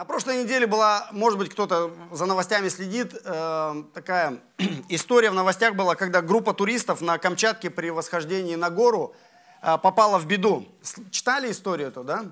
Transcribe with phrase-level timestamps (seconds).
[0.00, 4.38] На прошлой неделе была, может быть, кто-то за новостями следит, э, такая
[4.88, 9.14] история в новостях была, когда группа туристов на Камчатке при восхождении на гору
[9.60, 10.66] э, попала в беду.
[11.10, 12.24] Читали историю эту, да?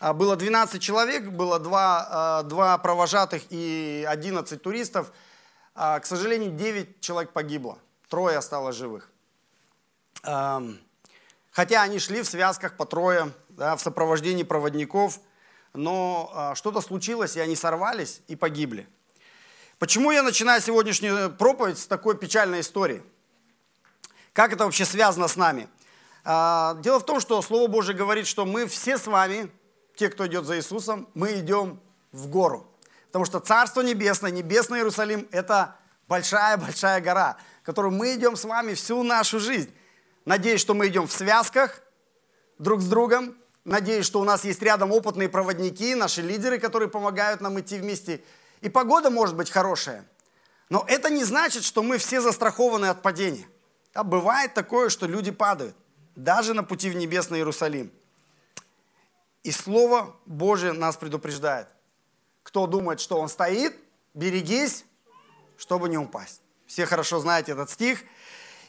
[0.00, 5.12] А, было 12 человек, было два, э, два провожатых и 11 туристов.
[5.76, 7.78] А, к сожалению, 9 человек погибло,
[8.08, 9.08] трое осталось живых.
[10.24, 10.80] Эм,
[11.52, 15.20] хотя они шли в связках по трое, да, в сопровождении проводников,
[15.74, 18.88] но а, что-то случилось, и они сорвались и погибли.
[19.78, 23.02] Почему я начинаю сегодняшнюю проповедь с такой печальной истории?
[24.32, 25.68] Как это вообще связано с нами?
[26.24, 29.50] А, дело в том, что Слово Божье говорит, что мы все с вами,
[29.96, 31.80] те, кто идет за Иисусом, мы идем
[32.12, 32.66] в гору.
[33.06, 35.76] Потому что Царство Небесное, Небесный Иерусалим– это
[36.08, 39.72] большая-большая гора, которую мы идем с вами всю нашу жизнь.
[40.24, 41.80] Надеюсь, что мы идем в связках,
[42.58, 43.36] друг с другом.
[43.68, 48.22] Надеюсь, что у нас есть рядом опытные проводники, наши лидеры, которые помогают нам идти вместе.
[48.62, 50.08] И погода может быть хорошая.
[50.70, 53.46] Но это не значит, что мы все застрахованы от падения.
[53.92, 55.76] А бывает такое, что люди падают,
[56.16, 57.92] даже на пути в небесный Иерусалим.
[59.42, 61.68] И Слово Божие нас предупреждает.
[62.44, 63.76] Кто думает, что он стоит,
[64.14, 64.86] берегись,
[65.58, 66.40] чтобы не упасть.
[66.66, 68.00] Все хорошо знаете этот стих–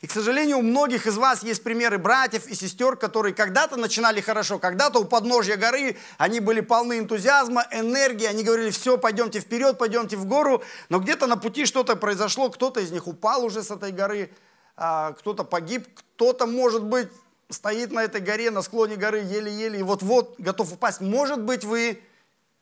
[0.02, 4.22] и, к сожалению, у многих из вас есть примеры братьев и сестер, которые когда-то начинали
[4.22, 9.78] хорошо, когда-то у подножья горы они были полны энтузиазма, энергии, они говорили, все, пойдемте вперед,
[9.78, 13.72] пойдемте в гору, но где-то на пути что-то произошло, кто-то из них упал уже с
[13.72, 14.32] этой горы,
[14.78, 17.10] а, кто-то погиб, кто-то, может быть,
[17.50, 21.02] стоит на этой горе, на склоне горы еле-еле и вот-вот готов упасть.
[21.02, 22.02] Может быть, вы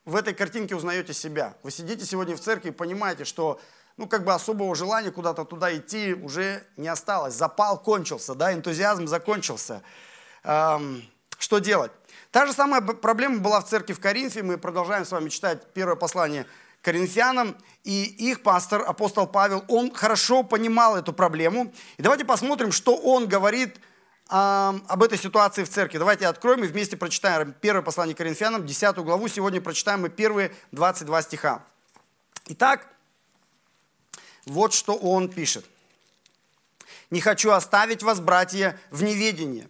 [0.06, 1.56] в этой картинке узнаете себя.
[1.62, 3.60] Вы сидите сегодня в церкви и понимаете, что
[3.98, 7.34] ну, как бы особого желания куда-то туда идти уже не осталось.
[7.34, 9.82] Запал кончился, да, энтузиазм закончился.
[10.44, 11.04] Эм,
[11.40, 11.92] что делать?
[12.32, 14.44] Та же самая проблема была в церкви в Коринфе.
[14.44, 16.46] Мы продолжаем с вами читать первое послание
[16.84, 17.58] коринфянам.
[17.84, 21.74] И их пастор, апостол Павел, он хорошо понимал эту проблему.
[21.98, 23.78] И давайте посмотрим, что он говорит
[24.30, 25.98] эм, об этой ситуации в церкви.
[25.98, 29.28] Давайте откроем и вместе прочитаем первое послание коринфянам, 10 главу.
[29.28, 31.64] Сегодня прочитаем мы первые 22 стиха.
[32.46, 32.88] Итак,
[34.48, 35.66] вот что он пишет.
[37.10, 39.68] «Не хочу оставить вас, братья, в неведении,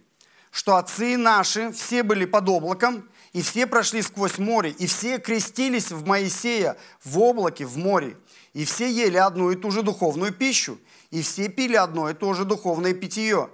[0.50, 5.90] что отцы наши все были под облаком, и все прошли сквозь море, и все крестились
[5.90, 8.16] в Моисея в облаке, в море,
[8.54, 10.78] и все ели одну и ту же духовную пищу,
[11.10, 13.50] и все пили одно и то же духовное питье,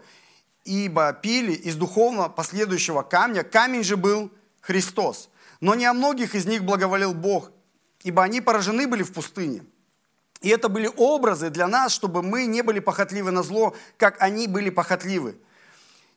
[0.64, 5.28] ибо пили из духовного последующего камня, камень же был Христос.
[5.61, 7.50] Но не о многих из них благоволил Бог,
[8.02, 9.64] ибо они поражены были в пустыне.
[10.45, 14.47] И это были образы для нас, чтобы мы не были похотливы на зло, как они
[14.47, 15.37] были похотливы.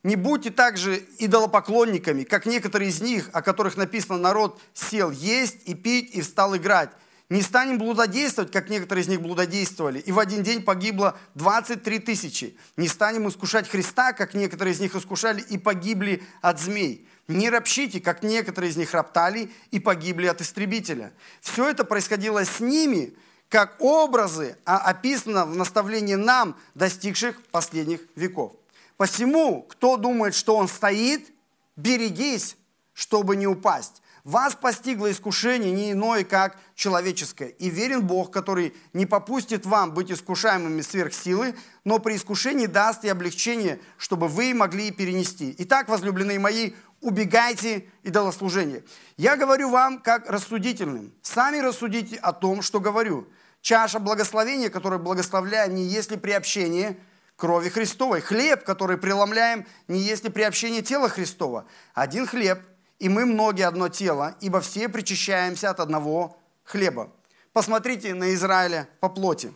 [0.04, 5.76] Не будьте также идолопоклонниками, как некоторые из них, о которых написано, народ сел есть и
[5.76, 6.90] пить и встал играть.
[7.30, 12.58] Не станем блудодействовать, как некоторые из них блудодействовали, и в один день погибло 23 тысячи.
[12.76, 17.08] Не станем искушать Христа, как некоторые из них искушали и погибли от змей.
[17.30, 21.14] Не ропщите, как некоторые из них роптали и погибли от истребителя.
[21.40, 23.14] Все это происходило с ними,
[23.50, 28.54] как образы, а описано в наставлении нам, достигших последних веков.
[28.98, 31.32] Посему, кто думает, что он стоит,
[31.76, 32.58] берегись,
[32.94, 34.02] чтобы не упасть.
[34.24, 37.48] Вас постигло искушение не иное, как человеческое.
[37.48, 43.06] И верен Бог, который не попустит вам быть искушаемыми сверх силы, но при искушении даст
[43.06, 45.56] и облегчение, чтобы вы могли перенести.
[45.60, 48.84] Итак, возлюбленные мои, убегайте идолослужения.
[49.18, 51.14] Я говорю вам как рассудительным.
[51.22, 53.28] Сами рассудите о том, что говорю.
[53.62, 56.98] Чаша благословения, которую благословляем, не есть ли приобщение
[57.36, 58.22] крови Христовой.
[58.22, 61.66] Хлеб, который преломляем, не есть ли приобщение тела Христова.
[61.94, 62.60] Один хлеб,
[63.00, 67.12] и мы многие одно тело, ибо все причащаемся от одного хлеба.
[67.54, 69.54] Посмотрите на Израиля по плоти.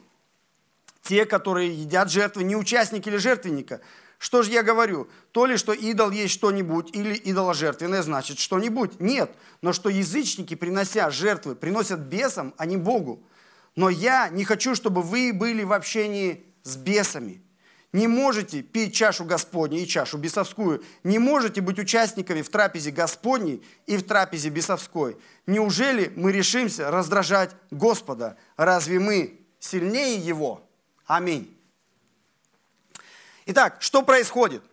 [1.03, 3.81] Те, которые едят жертвы, не участники или жертвенника.
[4.21, 5.09] Что же я говорю?
[5.31, 8.99] То ли, что идол есть что-нибудь, или идоложертвенное значит что-нибудь?
[8.99, 9.31] Нет.
[9.63, 13.23] Но что язычники, принося жертвы, приносят бесам, а не Богу.
[13.75, 17.41] Но я не хочу, чтобы вы были в общении с бесами.
[17.93, 20.83] Не можете пить чашу Господню и чашу бесовскую.
[21.03, 25.17] Не можете быть участниками в трапезе Господней и в трапезе бесовской.
[25.47, 28.37] Неужели мы решимся раздражать Господа?
[28.55, 30.69] Разве мы сильнее Его?
[31.07, 31.57] Аминь.
[33.51, 34.63] Итак, что происходит?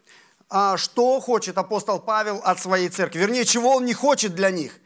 [0.48, 3.18] А, что хочет апостол Павел от своей церкви?
[3.18, 4.78] Вернее, чего он не хочет для них?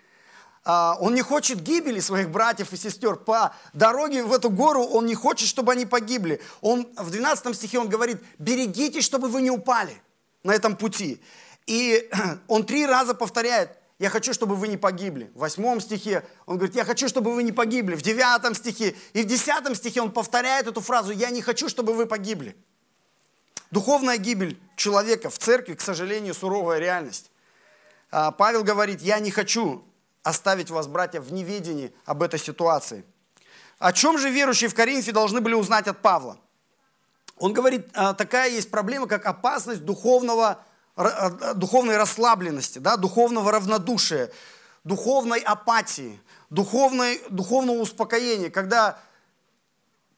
[0.64, 3.16] А, он не хочет гибели своих братьев и сестер.
[3.16, 6.40] По дороге в эту гору он не хочет, чтобы они погибли.
[6.62, 10.00] Он, в 12 стихе он говорит, берегитесь, чтобы вы не упали
[10.42, 11.22] на этом пути.
[11.66, 12.08] И
[12.48, 15.30] он три раза повторяет, я хочу, чтобы вы не погибли.
[15.34, 17.94] В восьмом стихе он говорит, я хочу, чтобы вы не погибли.
[17.94, 21.92] В девятом стихе и в десятом стихе он повторяет эту фразу, я не хочу, чтобы
[21.92, 22.56] вы погибли.
[23.72, 27.32] Духовная гибель человека в церкви, к сожалению, суровая реальность.
[28.12, 29.84] А, Павел говорит, я не хочу
[30.22, 33.04] оставить вас, братья, в неведении об этой ситуации.
[33.80, 36.38] О чем же верующие в Коринфе должны были узнать от Павла?
[37.36, 40.64] Он говорит, а, такая есть проблема, как опасность духовного
[40.94, 44.30] Э, духовной расслабленности, да, духовного равнодушия,
[44.84, 48.98] духовной апатии, духовной, духовного успокоения, когда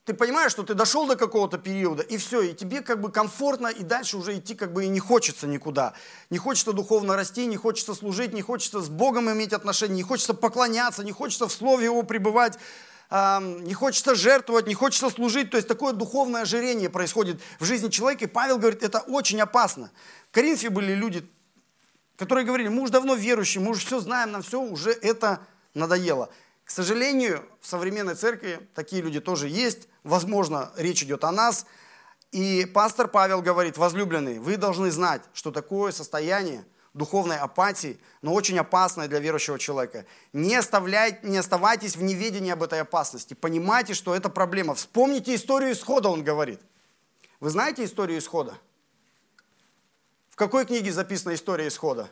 [0.04, 3.68] ты понимаешь, что ты дошел до какого-то периода, и все, и тебе как бы комфортно,
[3.68, 5.94] и дальше уже идти как бы и не хочется никуда.
[6.28, 10.34] Не хочется духовно расти, не хочется служить, не хочется с Богом иметь отношения, не хочется
[10.34, 12.58] поклоняться, не хочется в Слове Его пребывать,
[13.11, 15.50] не хочется жертвовать, не хочется служить.
[15.50, 18.25] То есть такое духовное ожирение происходит в жизни человека.
[18.25, 19.90] И Павел говорит, это очень опасно.
[20.30, 21.26] В Коринфе были люди,
[22.16, 25.40] которые говорили, мы уже давно верующие, мы уже все знаем, нам все уже это
[25.73, 26.28] надоело.
[26.64, 29.88] К сожалению, в современной церкви такие люди тоже есть.
[30.02, 31.66] Возможно, речь идет о нас.
[32.33, 38.59] И пастор Павел говорит, возлюбленные, вы должны знать, что такое состояние– духовной апатии, но очень
[38.59, 40.06] опасной для верующего человека.
[40.33, 43.35] Не, оставляйте, не оставайтесь в неведении об этой опасности.
[43.35, 44.75] Понимайте, что это проблема.
[44.75, 46.61] Вспомните историю исхода, он говорит.
[47.40, 48.56] Вы знаете историю исхода?
[50.30, 52.09] В какой книге записана история исхода?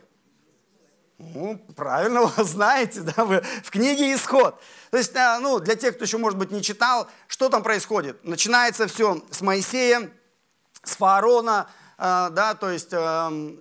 [1.35, 4.61] Ну, правильно, вы знаете, да, вы в книге «Исход».
[4.91, 8.23] То есть, а, ну, для тех, кто еще, может быть, не читал, что там происходит?
[8.25, 10.11] Начинается все с Моисея,
[10.83, 13.61] с фараона, а, да, то есть эм,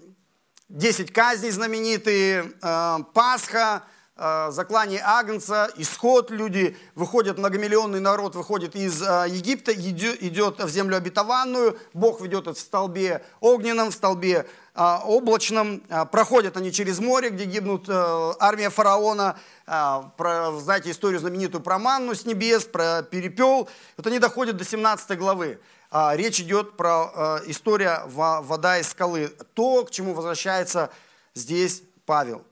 [0.70, 3.84] 10 казней знаменитые, э, Пасха,
[4.15, 10.98] э, заклание Агнца, исход, люди выходят, многомиллионный народ выходит из э, Египта, идет в землю
[10.98, 17.46] обетованную, Бог ведет их в столбе огненном, в столбе облачном, проходят они через море, где
[17.46, 19.38] гибнут армия фараона,
[19.68, 25.60] знаете историю знаменитую про манну с небес, про перепел, вот они доходят до 17 главы.
[25.94, 29.28] А, речь идет про а, история вода из скалы.
[29.54, 30.90] То, к чему возвращается
[31.36, 32.46] здесь Павел.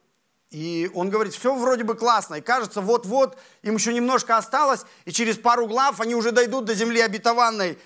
[0.51, 5.11] И он говорит, все вроде бы классно, и кажется, вот-вот, им еще немножко осталось, и
[5.11, 7.77] через пару глав они уже дойдут до земли обетованной.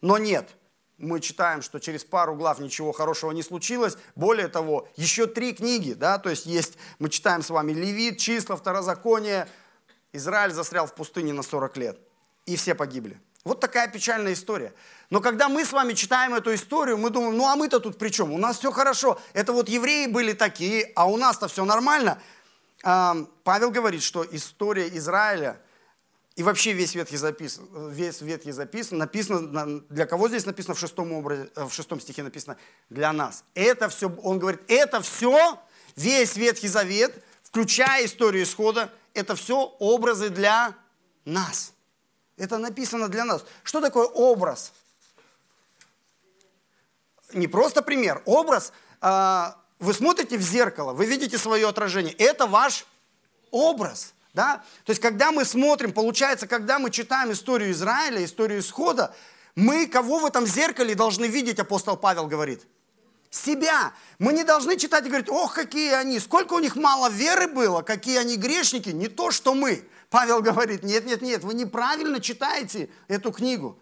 [0.00, 0.50] Но нет,
[0.98, 3.96] мы читаем, что через пару глав ничего хорошего не случилось.
[4.14, 8.56] Более того, еще три книги, да, то есть есть, мы читаем с вами Левит, Числа,
[8.56, 9.48] Второзаконие.
[10.12, 11.98] Израиль застрял в пустыне на 40 лет,
[12.46, 13.20] и все погибли.
[13.44, 14.72] Вот такая печальная история.
[15.10, 18.08] Но когда мы с вами читаем эту историю, мы думаем, ну а мы-то тут при
[18.08, 18.32] чем?
[18.32, 19.20] У нас все хорошо.
[19.34, 22.18] Это вот евреи были такие, а у нас-то все нормально.
[22.82, 25.60] Павел говорит, что история Израиля
[26.36, 31.12] и вообще весь Ветхий, записан, весь Ветхий записан, написано, для кого здесь написано в шестом,
[31.12, 32.56] образе, в шестом стихе написано?
[32.90, 33.44] Для нас.
[33.54, 35.60] Это все, он говорит, это все,
[35.94, 40.74] весь Ветхий Завет, включая историю исхода, это все образы для
[41.24, 41.72] нас.
[42.36, 43.44] Это написано для нас.
[43.62, 44.72] Что такое образ?
[47.32, 48.22] Не просто пример.
[48.24, 52.12] Образ, а, вы смотрите в зеркало, вы видите свое отражение.
[52.14, 52.86] Это ваш
[53.52, 54.13] образ.
[54.34, 54.64] Да?
[54.84, 59.14] То есть, когда мы смотрим, получается, когда мы читаем историю Израиля, историю исхода,
[59.54, 62.66] мы кого в этом зеркале должны видеть, апостол Павел говорит?
[63.30, 63.92] Себя.
[64.18, 67.82] Мы не должны читать и говорить, ох, какие они, сколько у них мало веры было,
[67.82, 69.88] какие они грешники, не то, что мы.
[70.10, 73.78] Павел говорит, нет, нет, нет, вы неправильно читаете эту книгу.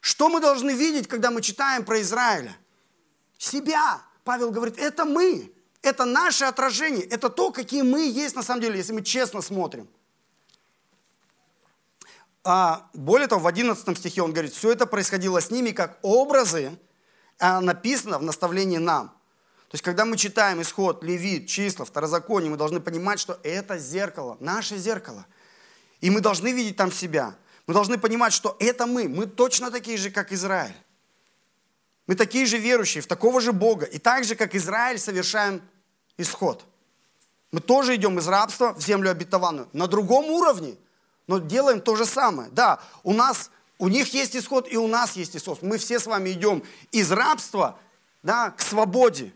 [0.00, 2.56] Что мы должны видеть, когда мы читаем про Израиля?
[3.38, 4.02] Себя.
[4.24, 5.52] Павел говорит, это мы,
[5.86, 9.88] это наше отражение, это то, какие мы есть на самом деле, если мы честно смотрим.
[12.44, 16.78] А, более того, в 11 стихе он говорит, все это происходило с ними как образы,
[17.38, 19.08] а написано в наставлении нам.
[19.68, 24.36] То есть, когда мы читаем исход, Левит, числа, второзаконие, мы должны понимать, что это зеркало,
[24.40, 25.26] наше зеркало–
[26.00, 27.34] и мы должны видеть там себя.
[27.66, 29.08] Мы должны понимать, что это мы.
[29.08, 30.76] Мы точно такие же, как Израиль.
[32.06, 33.86] Мы такие же верующие в такого же Бога.
[33.86, 35.60] И так же, как Израиль, совершаем
[36.18, 36.64] исход.
[37.52, 39.68] Мы тоже идем из рабства в землю обетованную.
[39.72, 40.76] На другом уровне,
[41.26, 42.50] но делаем то же самое.
[42.50, 45.62] Да, у нас, у них есть исход, и у нас есть исход.
[45.62, 47.78] Мы все с вами идем из рабства
[48.22, 49.32] да, к свободе.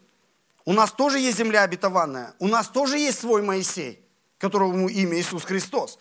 [0.65, 2.35] У нас тоже есть земля обетованная.
[2.39, 4.05] У нас тоже есть свой Моисей,
[4.39, 5.99] которому имя Иисус Христос.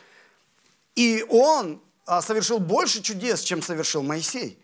[0.95, 4.59] И он а, совершил больше чудес, чем совершил Моисей.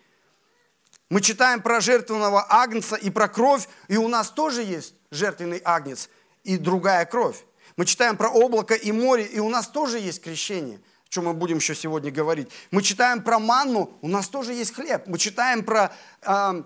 [1.09, 6.09] Мы читаем про жертвенного агнца и про кровь, и у нас тоже есть жертвенный агнец
[6.43, 7.43] и другая кровь.
[7.77, 11.33] Мы читаем про облако и море, и у нас тоже есть крещение, о чем мы
[11.33, 12.49] будем еще сегодня говорить.
[12.71, 15.07] Мы читаем про манну, у нас тоже есть хлеб.
[15.07, 15.91] Мы читаем про
[16.21, 16.63] э,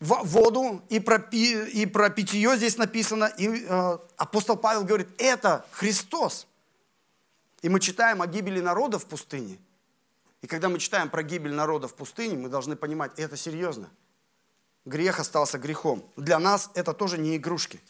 [0.00, 3.26] воду, и про, и про питье здесь написано.
[3.36, 6.46] И э, апостол Павел говорит, это Христос.
[7.62, 9.58] И мы читаем о гибели народа в пустыне.
[10.40, 13.90] И когда мы читаем про гибель народа в пустыне, мы должны понимать, это серьезно.
[14.84, 16.04] Грех остался грехом.
[16.16, 17.80] Для нас это тоже не игрушки.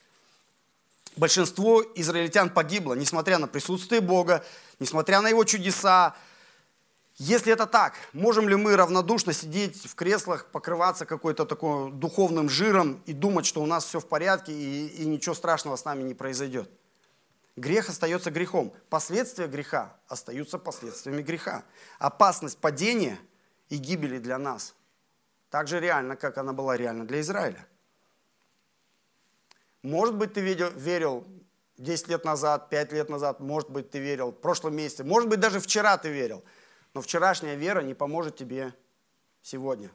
[1.16, 4.44] Большинство израильтян погибло, несмотря на присутствие Бога,
[4.78, 6.16] несмотря на Его чудеса.
[7.16, 13.02] Если это так, можем ли мы равнодушно сидеть в креслах, покрываться какой-то такой духовным жиром
[13.06, 16.14] и думать, что у нас все в порядке и, и ничего страшного с нами не
[16.14, 16.70] произойдет?
[17.56, 18.72] Грех остается грехом.
[18.88, 21.64] Последствия греха остаются последствиями греха.
[21.98, 23.18] Опасность падения
[23.68, 24.74] и гибели для нас
[25.50, 27.66] так же реальна, как она была реальна для Израиля.
[29.82, 31.24] Может быть, ты верил
[31.78, 35.40] 10 лет назад, 5 лет назад, может быть, ты верил в прошлом месяце, может быть,
[35.40, 36.44] даже вчера ты верил.
[36.94, 38.74] Но вчерашняя вера не поможет тебе
[39.42, 39.90] сегодня.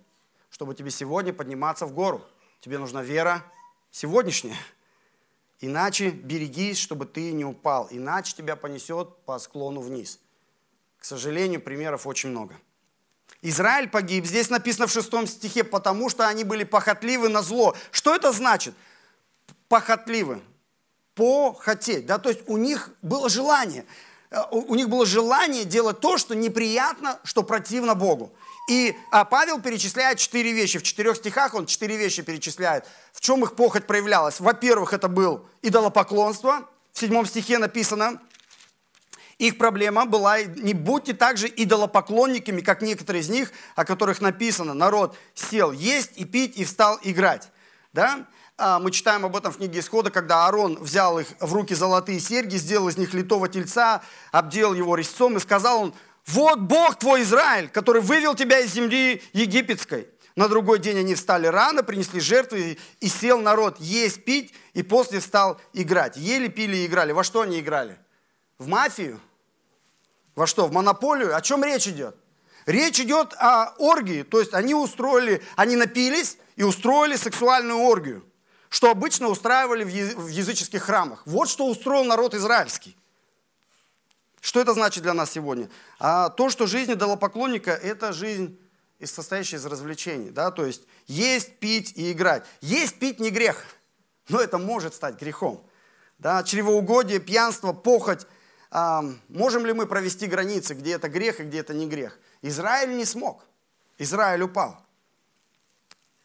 [0.50, 2.22] Чтобы тебе сегодня подниматься в гору,
[2.62, 3.44] тебе нужна вера
[3.92, 4.58] сегодняшняя.
[5.60, 10.20] Иначе берегись, чтобы ты не упал, иначе тебя понесет по склону вниз.
[10.98, 12.56] К сожалению, примеров очень много.
[13.42, 17.76] Израиль погиб, здесь написано в шестом стихе, потому что они были похотливы на зло.
[17.92, 18.74] Что это значит?
[19.68, 20.42] похотливы,
[21.16, 23.86] похотеть, да, то есть у них было желание,
[24.32, 28.34] э, у них было желание делать то, что неприятно, что противно Богу.
[28.70, 30.80] И а Павел перечисляет четыре вещи.
[30.80, 32.86] В четырех стихах он четыре вещи перечисляет.
[33.14, 34.40] В чем их похоть проявлялась?
[34.40, 36.68] Во-первых, это был идолопоклонство.
[36.92, 38.20] В седьмом стихе написано,
[39.38, 45.18] их проблема была, не будьте также идолопоклонниками, как некоторые из них, о которых написано, народ
[45.34, 47.50] сел есть и пить и встал играть.
[47.92, 48.26] Да?
[48.58, 52.22] А, мы читаем об этом в книге Исхода, когда Аарон взял их в руки золотые
[52.22, 55.94] серьги, сделал из них литого тельца, обделал его резцом и сказал он,
[56.28, 60.08] вот Бог твой Израиль, который вывел тебя из земли египетской.
[60.36, 65.22] На другой день они встали рано, принесли жертвы, и сел народ есть, пить, и после
[65.22, 66.18] стал играть.
[66.18, 67.12] Ели, пили и играли.
[67.12, 67.98] Во что они играли?
[68.58, 69.20] В мафию?
[70.36, 70.68] Во что?
[70.68, 71.36] В монополию?
[71.36, 72.16] О чем речь идет?
[72.66, 78.26] Речь идет о оргии, то есть они устроили, они напились и устроили сексуальную оргию
[78.76, 81.24] что обычно устраивали в языческих храмах.
[81.26, 82.98] Вот что устроил народ израильский.
[84.42, 85.70] Что это значит для нас сегодня?
[85.98, 88.60] А то, что жизнь идолопоклонника– это жизнь,
[89.02, 90.30] состоящая из развлечений.
[90.30, 90.52] Да?
[90.52, 92.44] То есть есть, пить и играть.
[92.60, 93.66] Есть, пить не грех,
[94.28, 95.66] но это может стать грехом.
[96.20, 96.44] Да?
[96.44, 98.28] Чревоугодие, пьянство, похоть.
[99.30, 102.20] Можем ли мы провести границы, где это грех и где это не грех?
[102.42, 103.46] Израиль не смог.
[103.98, 104.86] Израиль упал.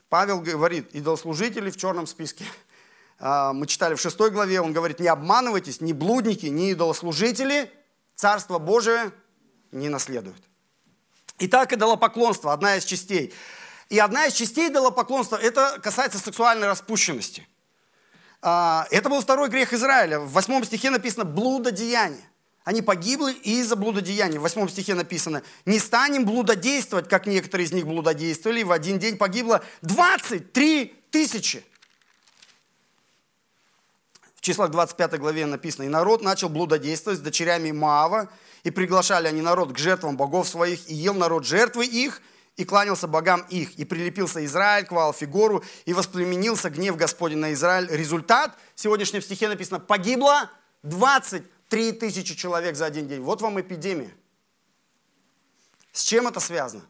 [0.08, 2.44] Павел говорит, идолослужители в черном списке.
[3.20, 7.70] А, мы читали в шестой главе, он говорит, не обманывайтесь, ни блудники, ни идолослужители
[8.16, 9.12] Царство Божие
[9.72, 10.42] не наследуют.
[11.38, 13.32] Итак, идолопоклонство, одна из частей.
[13.88, 17.48] И одна из частей идолопоклонства, это касается сексуальной распущенности.
[18.42, 20.18] А, это был второй грех Израиля.
[20.18, 22.29] В восьмом стихе написано «блудодеяние».
[22.64, 24.38] Они погибли из-за блудодеяния.
[24.38, 28.62] В восьмом стихе написано, не станем блудодействовать, как некоторые из них блудодействовали.
[28.62, 31.64] В один день погибло 23 тысячи.
[34.36, 38.30] В числах 25 главе написано, и народ начал блудодействовать с дочерями Маава,
[38.62, 42.22] и приглашали они народ к жертвам богов своих, и ел народ жертвы их,
[42.56, 47.88] и кланялся богам их, и прилепился Израиль к Ваалфигору, и воспламенился гнев Господень на Израиль.
[47.90, 50.50] Результат, в сегодняшнем стихе написано, погибло
[50.82, 53.20] 20 Три тысячи человек за один день.
[53.20, 54.10] Вот вам эпидемия.
[55.92, 56.82] С чем это связано?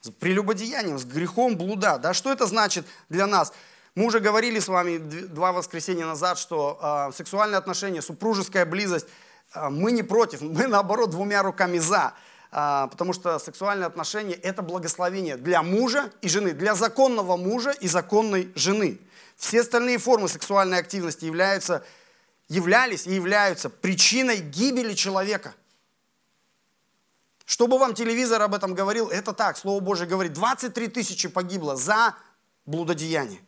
[0.00, 1.98] С прелюбодеянием, с грехом блуда.
[1.98, 3.52] Да, что это значит для нас?
[3.96, 9.08] Мы уже говорили с вами два воскресенья назад, что э, сексуальные отношения, супружеская близость,
[9.54, 12.14] э, мы не против, мы наоборот двумя руками за.
[12.52, 17.88] Э, потому что сексуальные отношения– это благословение для мужа и жены, для законного мужа и
[17.88, 19.00] законной жены.
[19.36, 21.84] Все остальные формы сексуальной активности являются
[22.48, 25.54] являлись и являются причиной гибели человека.
[27.44, 32.14] Чтобы вам телевизор об этом говорил, это так, Слово Божье говорит, 23 тысячи погибло за
[32.66, 33.40] блудодеяние.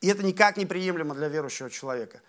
[0.00, 2.20] И это никак не приемлемо для верующего человека.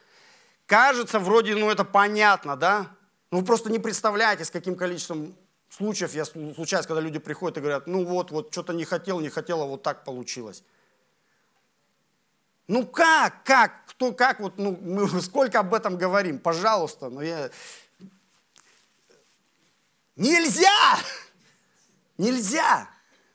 [0.65, 2.87] Кажется, вроде, ну это понятно, да?
[3.31, 5.35] Но вы просто не представляете, с каким количеством
[5.69, 9.29] случаев я случаюсь, когда люди приходят и говорят, ну вот, вот, что-то не хотел, не
[9.29, 10.63] хотела, вот так получилось.
[12.67, 17.51] Ну как, как, кто, как, вот, ну, мы сколько об этом говорим, пожалуйста, но я...
[20.15, 20.97] Нельзя!
[22.17, 22.89] Нельзя!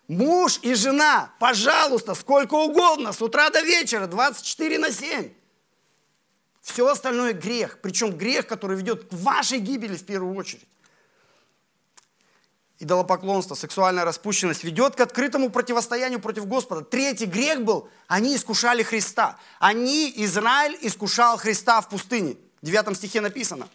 [0.08, 5.30] Муж и жена, пожалуйста, сколько угодно, с утра до вечера, 24 на 7.
[6.62, 10.66] Все остальное грех, причем грех, который ведет к вашей гибели в первую очередь.
[12.78, 16.82] Идолопоклонство, сексуальная распущенность ведет к открытому противостоянию против Господа.
[16.82, 19.38] Третий грех был, они искушали Христа.
[19.58, 22.36] Они, Израиль, искушал Христа в пустыне.
[22.62, 23.68] В 9 стихе написано.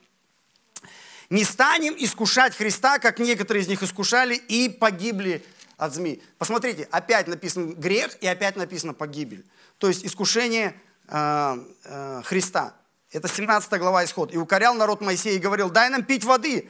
[1.29, 5.45] Не станем искушать Христа, как некоторые из них искушали и погибли
[5.77, 6.23] от змей.
[6.37, 9.45] Посмотрите, опять написан грех и опять написано погибель.
[9.77, 10.75] То есть искушение
[11.07, 12.73] э, э, Христа.
[13.11, 14.33] Это 17 глава Исход.
[14.33, 16.69] «И укорял народ Моисея и говорил, дай нам пить воды.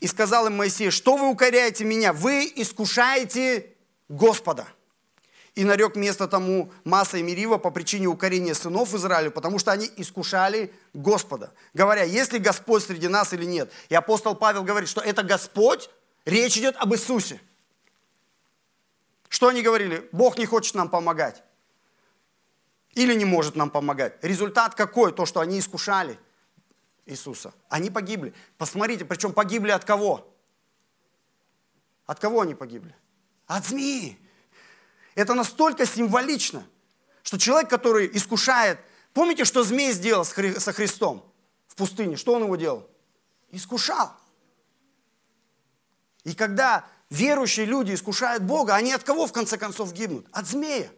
[0.00, 2.12] И сказал им Моисей, что вы укоряете меня?
[2.12, 3.66] Вы искушаете
[4.08, 4.66] Господа.
[5.54, 9.90] И нарек место тому Маса и Мерива по причине укорения сынов Израиля, потому что они
[9.96, 13.70] искушали Господа, говоря, есть ли Господь среди нас или нет.
[13.88, 15.90] И апостол Павел говорит, что это Господь,
[16.24, 17.40] речь идет об Иисусе.
[19.28, 20.08] Что они говорили?
[20.12, 21.42] Бог не хочет нам помогать.
[22.94, 24.14] Или не может нам помогать.
[24.22, 25.12] Результат какой?
[25.12, 26.18] То, что они искушали–
[27.10, 27.52] Иисуса.
[27.68, 28.34] Они погибли.
[28.56, 30.32] Посмотрите, причем погибли от кого?
[32.06, 32.94] От кого они погибли?
[33.46, 34.18] От змеи.
[35.14, 36.66] Это настолько символично,
[37.22, 38.78] что человек, который искушает...
[39.12, 41.28] Помните, что змей сделал со Христом
[41.66, 42.16] в пустыне?
[42.16, 42.88] Что он его делал?
[43.50, 44.12] Искушал.
[46.22, 50.26] И когда верующие люди искушают Бога, они от кого в конце концов гибнут?
[50.30, 50.90] От змея.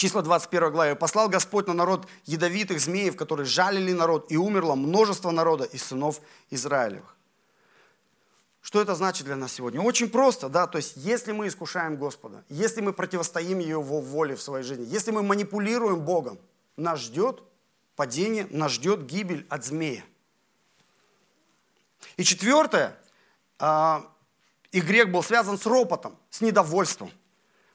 [0.00, 0.94] Числа 21 главе.
[0.96, 6.22] «Послал Господь на народ ядовитых змеев, которые жалили народ, и умерло множество народа из сынов
[6.48, 7.18] Израилевых».
[8.62, 9.82] Что это значит для нас сегодня?
[9.82, 14.40] Очень просто, да, то есть если мы искушаем Господа, если мы противостоим Его воле в
[14.40, 16.38] своей жизни, если мы манипулируем Богом,
[16.78, 17.42] нас ждет
[17.94, 20.02] падение, нас ждет гибель от змея.
[22.16, 22.96] И четвертое,
[23.58, 24.00] э,
[24.72, 27.12] и грех был связан с ропотом, с недовольством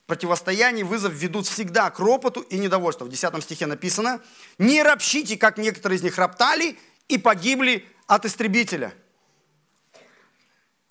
[0.07, 3.05] противостояние вызов ведут всегда к ропоту и недовольству.
[3.05, 4.21] В 10 стихе написано,
[4.57, 8.93] не ропщите, как некоторые из них роптали и погибли от истребителя.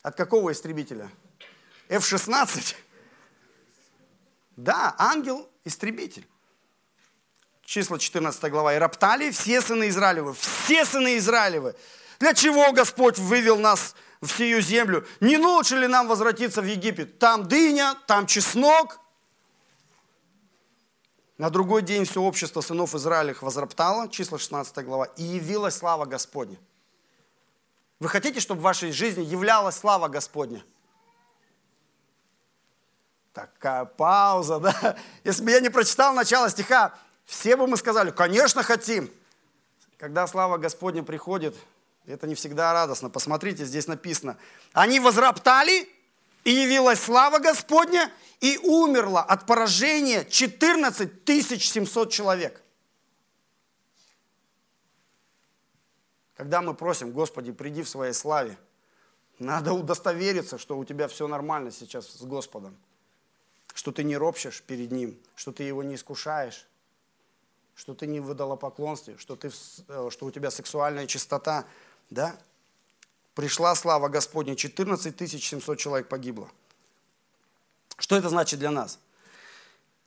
[0.02, 1.10] От какого истребителя?
[1.88, 2.74] F-16?
[4.56, 6.26] Да, ангел-истребитель.
[7.64, 8.74] Числа 14 глава.
[8.74, 11.74] «И роптали все сыны Израилевы, все сыны Израилевы.
[12.20, 15.06] Для чего Господь вывел нас в сию землю?
[15.20, 17.18] Не лучше ли нам возвратиться в Египет?
[17.18, 19.00] Там дыня, там чеснок,
[21.36, 26.56] на другой день все общество сынов Израилевых возроптало, числа 16 глава, и явилась слава Господня.
[27.98, 30.64] Вы хотите, чтобы в вашей жизни являлась слава Господня?
[33.32, 34.96] Такая пауза, да?
[35.24, 36.94] Если бы я не прочитал начало стиха,
[37.24, 39.10] все бы мы сказали, конечно, хотим.
[39.96, 41.56] Когда слава Господня приходит,
[42.06, 43.10] это не всегда радостно.
[43.10, 44.36] Посмотрите, здесь написано.
[44.72, 45.88] Они возроптали,
[46.44, 52.62] и явилась слава Господня, и умерло от поражения 14 700 человек.
[56.36, 58.58] Когда мы просим, Господи, приди в своей славе,
[59.38, 62.76] надо удостовериться, что у тебя все нормально сейчас с Господом,
[63.72, 66.66] что ты не ропщешь перед Ним, что ты Его не искушаешь,
[67.74, 69.50] что ты не выдала поклонстве, что, ты,
[69.88, 71.66] э, что у тебя сексуальная чистота,
[72.10, 72.38] да?
[73.34, 76.50] Пришла слава Господня, 14 700 человек погибло.
[77.98, 78.98] Что это значит для нас?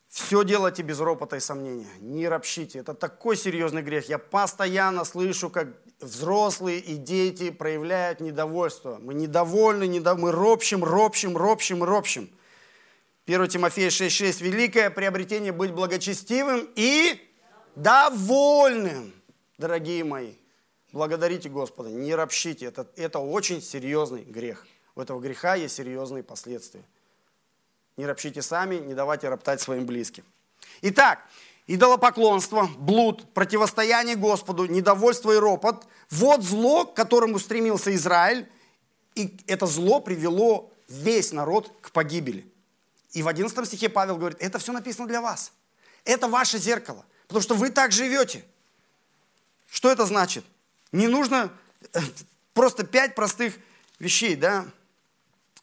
[0.08, 1.88] Все делайте без ропота и сомнения.
[2.00, 2.80] Не ропщите.
[2.80, 4.08] Это такой серьезный грех.
[4.08, 5.68] Я постоянно слышу, как
[6.00, 8.98] взрослые и дети проявляют недовольство.
[9.02, 10.18] Мы недовольны, недов...
[10.18, 12.30] мы ропщим, ропщим, ропщим, ропщим.
[13.26, 14.42] 1 Тимофея 6,6.
[14.42, 17.22] Великое приобретение быть благочестивым и
[17.76, 19.13] довольным,
[19.58, 20.34] дорогие мои.
[20.91, 22.65] Благодарите Господа, не ропщите.
[22.65, 24.65] Это, это очень серьезный грех.
[24.95, 26.84] У этого греха есть серьезные последствия.
[27.97, 30.23] Не ропщите сами, не давайте роптать своим близким.
[30.82, 31.19] Итак,
[31.65, 38.47] идолопоклонство, блуд, противостояние Господу, недовольство и ропот– вот зло, к которому стремился Израиль,
[39.15, 42.47] и это зло привело весь народ к погибели.
[43.12, 45.52] И в 11 стихе Павел говорит, это все написано для вас.
[46.06, 48.45] Это ваше зеркало, потому что вы так живете.
[49.69, 50.45] Что это значит?
[50.91, 51.52] Не нужно
[51.93, 52.00] э,
[52.54, 53.56] просто пять простых
[54.00, 54.65] вещей, да?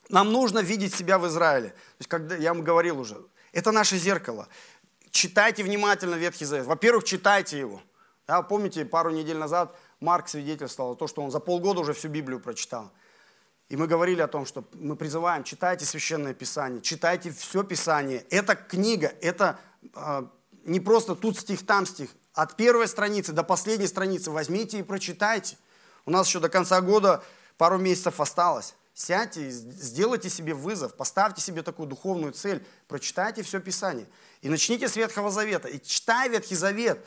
[0.09, 1.71] Нам нужно видеть себя в Израиле.
[1.71, 3.17] То есть, когда я вам говорил уже,
[3.53, 4.49] это наше зеркало.
[5.11, 6.67] Читайте внимательно Ветхий Завет.
[6.67, 7.81] Во-первых, читайте его.
[8.27, 12.41] Да, помните, пару недель назад Марк свидетельствовал то, что он за полгода уже всю Библию
[12.41, 12.91] прочитал.
[13.69, 18.25] И мы говорили о том, что мы призываем, читайте Священное Писание, читайте все Писание.
[18.31, 19.59] Это книга, это
[19.95, 20.27] э,
[20.65, 22.11] не просто тут стих, там стих.
[22.35, 25.57] От первой страницы до последней страницы возьмите и прочитайте.
[26.05, 27.23] У нас еще до конца года
[27.57, 28.75] пару месяцев осталось.
[28.93, 34.07] Сядьте, сделайте себе вызов, поставьте себе такую духовную цель, прочитайте все Писание.
[34.43, 35.69] И начните с Ветхого Завета.
[35.69, 37.05] И читай Ветхий Завет.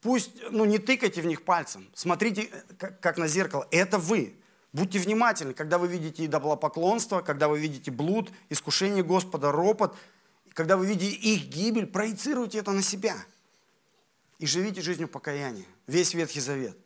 [0.00, 1.90] Пусть, ну не тыкайте в них пальцем.
[1.94, 3.66] Смотрите, как, как на зеркало.
[3.70, 4.36] Это вы.
[4.72, 9.96] Будьте внимательны, когда вы видите идолопоклонство, когда вы видите блуд, искушение Господа, ропот,
[10.52, 13.16] когда вы видите их гибель, проецируйте это на себя.
[14.38, 15.64] И живите жизнью покаяния.
[15.86, 16.76] Весь Ветхий Завет.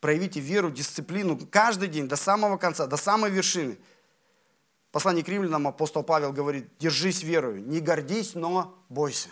[0.00, 3.78] Проявите веру, дисциплину каждый день, до самого конца, до самой вершины.
[4.92, 9.28] Послание к римлянам апостол Павел говорит, держись верою, не гордись, но бойся.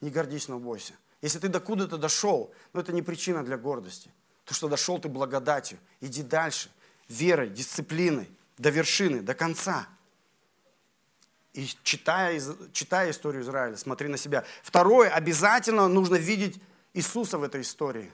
[0.00, 0.94] Не гордись, но бойся.
[1.20, 4.10] Если ты докуда-то дошел, но это не причина для гордости.
[4.44, 6.70] То, что дошел ты благодатью, иди дальше,
[7.08, 9.88] верой, дисциплиной, до вершины, до конца.
[11.56, 12.38] И читая,
[12.72, 14.44] читая историю Израиля, смотри на себя.
[14.62, 16.60] Второе, обязательно нужно видеть
[16.92, 18.12] Иисуса в этой истории.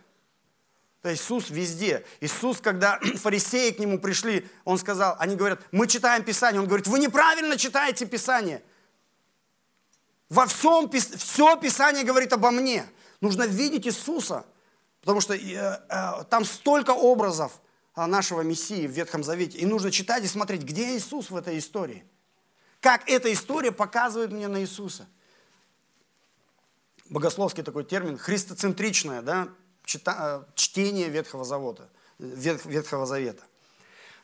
[1.02, 2.04] То есть Иисус везде.
[2.20, 6.60] Иисус, когда фарисеи к нему пришли, он сказал, они говорят, мы читаем Писание.
[6.60, 8.62] Он говорит, вы неправильно читаете Писание.
[10.28, 12.86] Во всем, все Писание говорит обо мне.
[13.20, 14.46] Нужно видеть Иисуса,
[15.00, 15.38] потому что э,
[15.88, 17.60] э, там столько образов
[17.96, 19.58] нашего Мессии в Ветхом Завете.
[19.58, 22.04] И нужно читать и смотреть, где Иисус в этой истории.
[22.82, 25.06] Как эта история показывает мне на Иисуса.
[27.08, 29.48] Богословский такой термин, христоцентричное да,
[29.86, 33.44] э, чтение Ветхого, Завода, Ветхого Завета.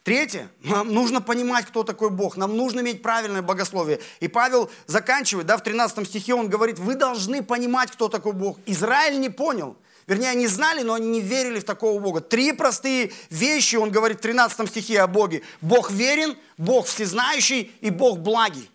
[0.02, 2.36] Третье, нам нужно понимать, кто такой Бог.
[2.36, 4.00] Нам нужно иметь правильное богословие.
[4.18, 8.58] И Павел заканчивает, да, в 13 стихе он говорит, вы должны понимать, кто такой Бог.
[8.66, 9.76] Израиль не понял.
[10.08, 12.20] Вернее, они знали, но они не верили в такого Бога.
[12.20, 15.42] Три простые вещи он говорит в 13 стихе о Боге.
[15.60, 18.68] Бог верен, Бог всезнающий и Бог благий.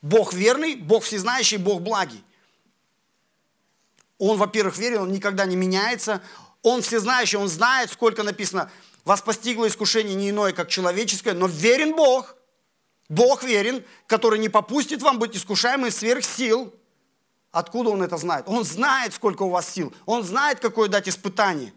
[0.00, 2.22] Бог верный, Бог всезнающий, Бог благий.
[4.18, 6.22] Он, во-первых, верен, он никогда не меняется.
[6.62, 8.70] Он всезнающий, он знает, сколько написано–
[9.08, 12.36] вас постигло искушение не иное, как человеческое, но верен Бог.
[13.08, 16.74] Бог верен, который не попустит вам быть искушаемым сверх сил.
[17.58, 18.44] Откуда он это знает?
[18.46, 19.92] Он знает, сколько у вас сил.
[20.06, 21.72] Он знает, какое дать испытание.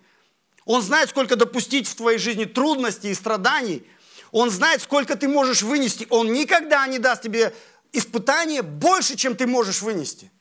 [0.64, 3.84] Он знает, сколько допустить в твоей жизни трудностей и страданий.
[4.32, 6.06] Он знает, сколько ты можешь вынести.
[6.12, 7.56] Он никогда не даст тебе
[7.94, 10.32] испытание больше, чем ты можешь вынести.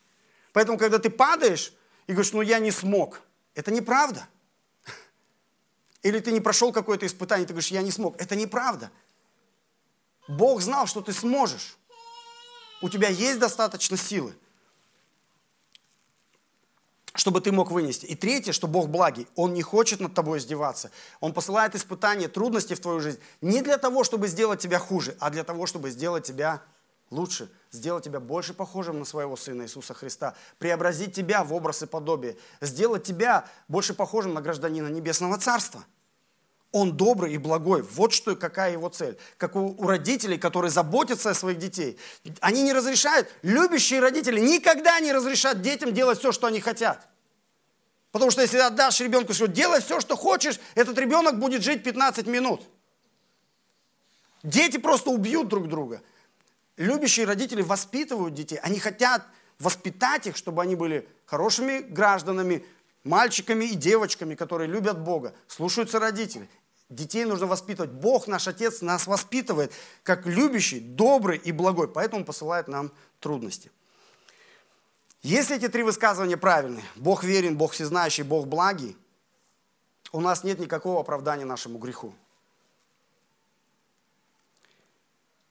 [0.53, 1.73] Поэтому, когда ты падаешь
[2.07, 3.23] и говоришь, ну я не смог,
[3.55, 4.29] это неправда.
[6.03, 8.21] Или ты не прошел какое-то испытание, ты говоришь, я не смог.
[8.21, 8.91] Это неправда.
[10.29, 11.79] Бог знал, что ты сможешь.
[12.83, 14.35] У тебя есть достаточно силы,
[17.15, 18.07] чтобы ты мог вынести.
[18.07, 19.27] И третье, что Бог благий.
[19.35, 20.91] Он не хочет над тобой издеваться.
[21.21, 25.31] Он посылает испытания, трудности в твою жизнь не для того, чтобы сделать тебя хуже, а
[25.31, 26.63] для того, чтобы сделать тебя
[27.11, 31.87] лучше, сделать тебя больше похожим на своего Сына Иисуса Христа, преобразить тебя в образ и
[31.87, 35.85] подобие, сделать тебя больше похожим на гражданина Небесного Царства.
[36.73, 37.83] Он добрый и благой.
[37.83, 39.19] Вот что, какая его цель.
[39.37, 41.99] Как у, у родителей, которые заботятся о своих детей.
[42.41, 47.09] Они не разрешают, любящие родители никогда не разрешат детям делать все, что они хотят.
[48.13, 52.27] Потому что если отдашь ребенку, что делай все, что хочешь, этот ребенок будет жить 15
[52.27, 52.63] минут.
[54.43, 56.03] Дети просто убьют друг друга
[56.81, 58.59] любящие родители воспитывают детей.
[58.63, 59.23] Они хотят
[59.59, 62.65] воспитать их, чтобы они были хорошими гражданами,
[63.05, 66.49] мальчиками и девочками, которые любят Бога, слушаются родителей.
[66.91, 67.93] Детей нужно воспитывать.
[67.93, 69.73] Бог, наш Отец, нас воспитывает
[70.03, 71.87] как любящий, добрый и благой.
[71.87, 73.71] Поэтому посылает нам трудности.
[75.23, 78.97] Если эти три высказывания правильны, Бог верен, Бог всезнающий, Бог благий,
[80.11, 82.13] у нас нет никакого оправдания нашему греху.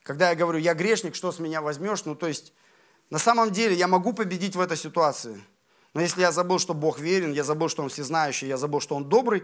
[0.03, 2.03] Когда я говорю, я грешник, что с меня возьмешь?
[2.03, 2.51] Ну, то есть,
[3.09, 5.41] на самом деле, я могу победить в этой ситуации.
[5.93, 8.95] Но если я забыл, что Бог верен, я забыл, что Он всезнающий, я забыл, что
[8.95, 9.43] Он добрый,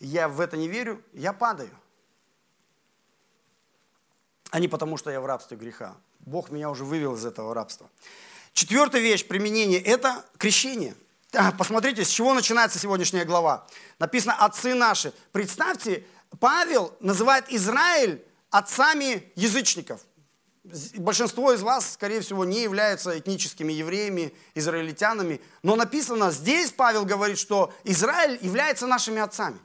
[0.00, 1.70] я в это не верю, я падаю.
[4.50, 5.96] А не потому, что я в рабстве греха.
[6.20, 7.88] Бог меня уже вывел из этого рабства.
[8.52, 10.96] Четвертая вещь применения– это крещение.
[11.56, 13.66] Посмотрите, с чего начинается сегодняшняя глава.
[14.00, 15.12] Написано «отцы наши».
[15.30, 16.04] Представьте,
[16.40, 20.00] Павел называет Израиль отцами язычников.
[20.96, 25.40] Большинство из вас, скорее всего, не являются этническими евреями, израильтянами.
[25.62, 29.58] Но написано, здесь Павел говорит, что Израиль является нашими отцами.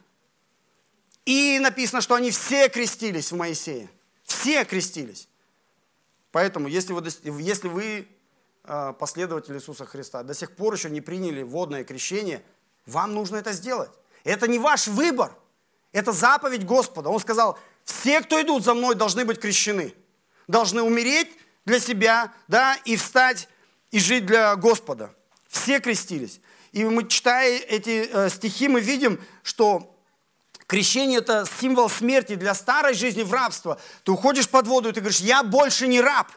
[1.26, 3.90] И написано, что они все крестились в Моисее.
[4.24, 5.28] Все крестились.
[6.32, 7.04] Поэтому, если вы,
[7.42, 8.08] если вы
[8.64, 12.44] а, последователь Иисуса Христа, до сих пор еще не приняли водное крещение,
[12.86, 13.92] вам нужно это сделать.
[14.24, 15.36] Это не ваш выбор.
[15.92, 17.10] Это заповедь Господа.
[17.10, 19.94] Он сказал, все, кто идут за мной, должны быть крещены.
[20.48, 21.30] Должны умереть
[21.66, 23.48] для себя, да, и встать
[23.92, 25.14] и жить для Господа.
[25.48, 26.42] Все крестились.
[26.72, 29.95] И мы, читая эти э, стихи, мы видим, что
[30.68, 33.80] крещение– это символ смерти для старой жизни в рабство.
[34.04, 36.28] Ты уходишь под воду, и ты говоришь, я больше не раб.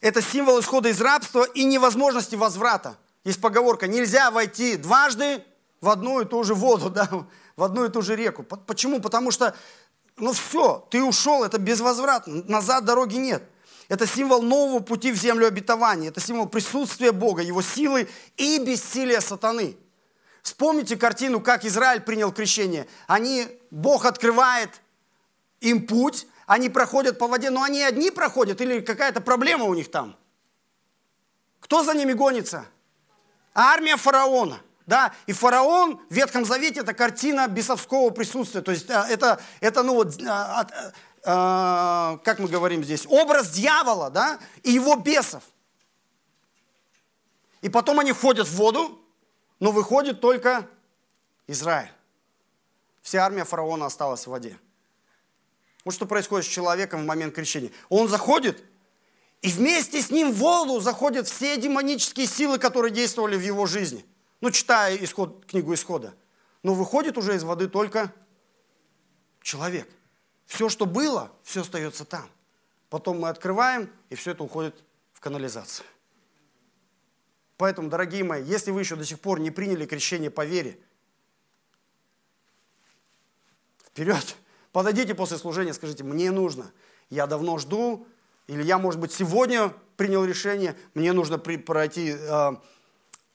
[0.00, 2.96] Это символ исхода из рабства и невозможности возврата.
[3.24, 5.42] Есть поговорка, нельзя войти дважды
[5.80, 7.08] в одну и ту же воду, да,
[7.56, 8.42] в одну и ту же реку.
[8.42, 9.00] Почему?
[9.00, 9.54] Потому что,
[10.16, 13.42] ну все, ты ушел, это безвозвратно, назад дороги нет.
[13.88, 16.08] Это символ нового пути в землю обетования.
[16.08, 19.78] Это символ присутствия Бога, Его силы и бессилия сатаны.
[20.42, 22.88] Вспомните картину, как Израиль принял крещение.
[23.06, 24.80] Они, Бог открывает
[25.60, 29.90] им путь, они проходят по воде, но они одни проходят или какая-то проблема у них
[29.90, 30.16] там?
[31.60, 32.64] Кто за ними гонится?
[33.54, 34.60] Армия фараона.
[34.86, 38.62] Да, и фараон в Ветхом Завете это картина бесовского присутствия.
[38.62, 40.66] То есть э, это, это ну вот, а,
[41.24, 45.42] а, как мы говорим здесь, образ дьявола, да, и его бесов.
[47.60, 48.98] И потом они входят в воду,
[49.60, 50.68] но выходит только
[51.46, 51.92] Израиль.
[53.02, 54.58] Вся армия фараона осталась в воде.
[55.84, 57.70] Вот что происходит с человеком в момент крещения.
[57.88, 58.62] Он заходит,
[59.40, 64.04] и вместе с ним в воду заходят все демонические силы, которые действовали в его жизни–
[64.40, 66.14] ну, читая исход, книгу исхода.
[66.62, 68.12] Но выходит уже из воды только
[69.42, 69.88] человек.
[70.46, 72.28] Все, что было, все остается там.
[72.88, 75.86] Потом мы открываем, и все это уходит в канализацию.
[77.58, 80.78] Поэтому, дорогие мои, если вы еще до сих пор не приняли крещение по вере,
[83.84, 84.36] вперед,
[84.72, 86.70] подойдите после служения, скажите, мне нужно,
[87.10, 88.06] я давно жду,
[88.46, 92.50] или я, может быть, сегодня принял решение, мне нужно пройти э,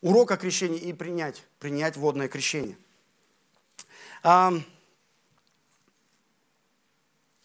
[0.01, 2.77] урок о крещении и принять, принять водное крещение.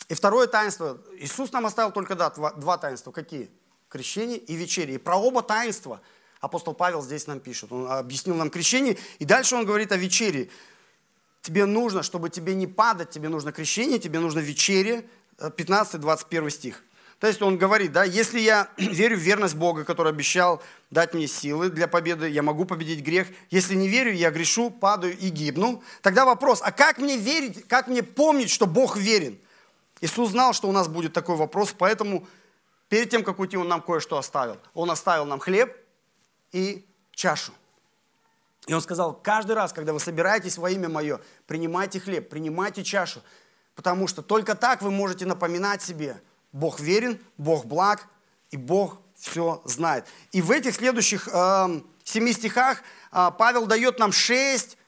[0.08, 1.02] И второе таинство.
[1.18, 3.10] Иисус нам оставил только да, два таинства.
[3.10, 3.50] Какие?
[3.88, 4.94] Крещение и вечерие.
[4.94, 6.00] И про оба таинства
[6.40, 7.72] апостол Павел здесь нам пишет.
[7.72, 8.96] Он объяснил нам крещение.
[9.18, 10.48] И дальше он говорит о вечере.
[11.42, 15.04] Тебе нужно, чтобы тебе не падать, тебе нужно крещение, тебе нужно вечере.
[15.38, 16.82] 15-21 стих.
[17.20, 21.26] То есть он говорит, да, если я верю в верность Бога, который обещал дать мне
[21.26, 23.28] силы для победы, я могу победить грех.
[23.50, 25.82] Если не верю, я грешу, падаю и гибну.
[26.02, 29.38] Тогда вопрос, а как мне верить, как мне помнить, что Бог верен?
[30.00, 32.26] Иисус знал, что у нас будет такой вопрос, поэтому
[32.88, 34.58] перед тем, как уйти, Он нам кое-что оставил.
[34.74, 35.76] Он оставил нам хлеб
[36.52, 37.52] и чашу.
[38.66, 43.22] И Он сказал, каждый раз, когда вы собираетесь во имя Мое, принимайте хлеб, принимайте чашу,
[43.74, 46.20] потому что только так вы можете напоминать себе–
[46.52, 48.06] Бог верен, Бог благ,
[48.50, 50.06] и Бог все знает.
[50.32, 54.78] И в этих следующих э, семи стихах э, Павел дает нам шесть,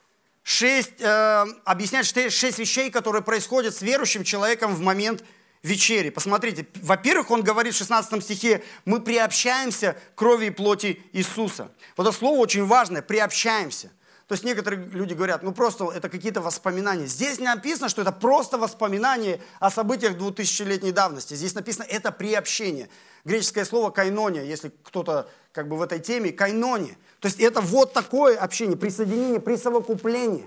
[0.41, 5.23] шесть э, объясняет шесть, шесть вещей, которые происходят с верующим человеком в момент
[5.63, 6.09] вечери.
[6.09, 11.71] Посмотрите, во-первых, он говорит в 16 стихе, мы приобщаемся к крови и плоти Иисуса.
[11.97, 13.91] Вот это слово очень важное, приобщаемся–
[14.31, 17.05] то есть некоторые люди говорят, ну просто это какие-то воспоминания.
[17.05, 21.33] Здесь не написано, что это просто воспоминания о событиях 2000-летней давности.
[21.33, 22.87] Здесь написано, это приобщение.
[23.25, 26.95] Греческое слово кайнония, если кто-то как бы в этой теме, кайнония.
[27.19, 30.45] То есть это вот такое общение, присоединение, присовокупление.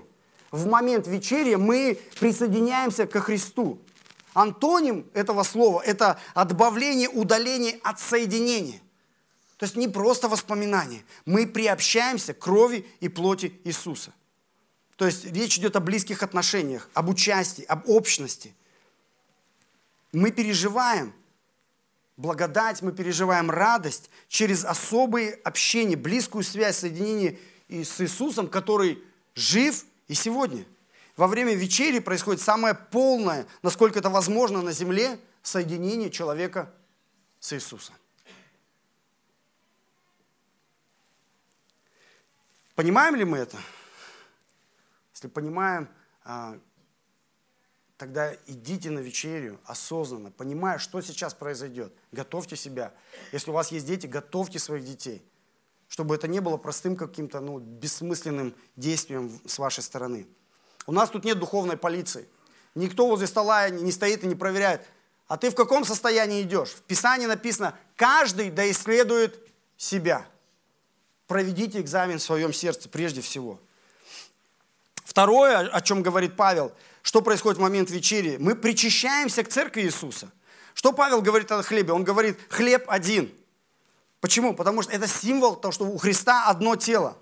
[0.49, 3.79] В момент вечери мы присоединяемся ко Христу.
[4.35, 8.81] Антоним этого слова– это отбавление, удаление от соединения.
[9.55, 11.05] То есть не просто воспоминания.
[11.25, 14.11] Мы приобщаемся к крови и плоти Иисуса.
[14.97, 18.53] То есть речь идет о близких отношениях, об участии, об общности.
[20.11, 21.13] Мы переживаем
[22.17, 29.01] благодать, мы переживаем радость через особые общения, близкую связь, соединение с Иисусом, который
[29.33, 30.65] жив и сегодня.
[31.15, 36.73] Во время вечери происходит самое полное, насколько это возможно на земле, соединение человека
[37.39, 37.95] с Иисусом.
[42.75, 43.57] Понимаем ли мы это?
[45.13, 45.87] Если понимаем,
[46.25, 46.59] а,
[47.95, 51.93] тогда идите на вечерю осознанно, понимая, что сейчас произойдет.
[52.11, 52.93] Готовьте себя.
[53.31, 55.23] Если у вас есть дети, готовьте своих детей,
[55.87, 60.27] чтобы это не было простым каким-то ну, бессмысленным действием с вашей стороны.
[60.87, 62.27] У нас тут нет духовной полиции.
[62.75, 64.85] Никто возле стола не стоит и не проверяет.
[65.27, 66.69] А ты в каком состоянии идешь?
[66.69, 69.39] В Писании написано, каждый да исследует
[69.77, 70.25] себя–
[71.27, 73.59] Проведите экзамен в своем сердце прежде всего.
[75.03, 76.71] Второе, о чем говорит Павел,
[77.01, 78.37] что происходит в момент вечери.
[78.37, 80.31] Мы причащаемся к церкви Иисуса.
[80.73, 81.93] Что Павел говорит о хлебе?
[81.93, 83.33] Он говорит, хлеб один.
[84.19, 84.53] Почему?
[84.53, 87.17] Потому что это символ того, что у Христа одно тело.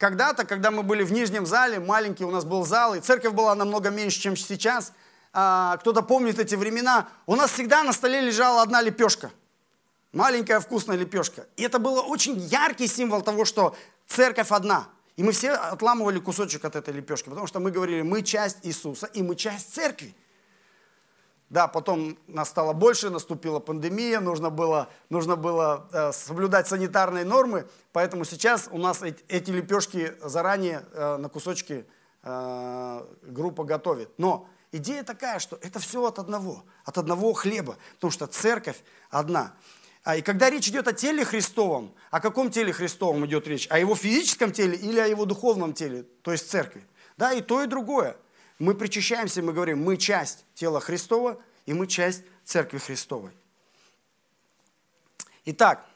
[0.00, 3.54] Когда-то, когда мы были в нижнем зале, маленький у нас был зал, и церковь была
[3.54, 4.92] намного меньше, чем сейчас,
[5.32, 9.30] а, кто-то помнит эти времена, у нас всегда на столе лежала одна лепешка–
[10.12, 11.46] Маленькая вкусная лепешка.
[11.56, 13.76] И это был очень яркий символ того, что
[14.08, 14.88] церковь одна.
[15.16, 19.06] И мы все отламывали кусочек от этой лепешки, потому что мы говорили, мы часть Иисуса,
[19.06, 20.14] и мы часть церкви.
[21.50, 27.66] Да, потом нас стало больше, наступила пандемия, нужно было, нужно было э, соблюдать санитарные нормы,
[27.92, 31.84] поэтому сейчас у нас эти, лепешки заранее э, на кусочки
[32.22, 34.10] э, группа готовит.
[34.16, 38.80] Но идея такая, что это все от одного, от одного хлеба, потому что церковь
[39.10, 39.52] одна.
[40.04, 43.66] А, и когда речь идет о теле Христовом, о каком теле Христовом идет речь?
[43.70, 46.86] О его физическом теле или о его духовном теле, то есть церкви?
[47.16, 48.16] Да, и то, и другое.
[48.60, 53.30] Мы причащаемся, мы говорим, мы часть тела Христова, и мы часть Церкви Христовой.
[55.46, 55.86] Итак,